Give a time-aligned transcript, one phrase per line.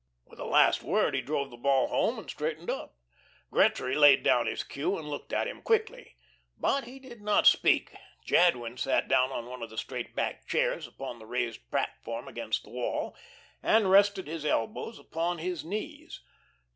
[0.31, 2.97] _"With the last word he drove the ball home and straightened up.
[3.51, 6.15] Gretry laid down his cue and looked at him quickly.
[6.57, 7.91] But he did not speak.
[8.25, 12.63] Jadwin sat down on one of the straight backed chairs upon the raised platform against
[12.63, 13.15] the wall
[13.61, 16.21] and rested his elbows upon his knees.